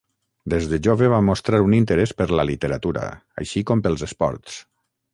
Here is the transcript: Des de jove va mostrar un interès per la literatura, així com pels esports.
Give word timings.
Des 0.53 0.63
de 0.71 0.79
jove 0.87 1.09
va 1.15 1.19
mostrar 1.27 1.59
un 1.67 1.77
interès 1.81 2.15
per 2.23 2.29
la 2.41 2.49
literatura, 2.53 3.07
així 3.45 3.67
com 3.71 3.89
pels 3.89 4.11
esports. 4.13 4.61